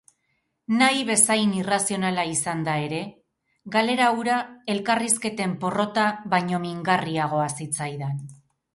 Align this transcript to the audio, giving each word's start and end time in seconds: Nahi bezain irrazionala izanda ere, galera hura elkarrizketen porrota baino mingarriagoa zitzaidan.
Nahi 0.77 1.03
bezain 1.09 1.51
irrazionala 1.57 2.23
izanda 2.31 2.75
ere, 2.87 3.03
galera 3.77 4.09
hura 4.19 4.41
elkarrizketen 4.77 5.57
porrota 5.67 6.11
baino 6.37 6.65
mingarriagoa 6.69 7.49
zitzaidan. 7.63 8.23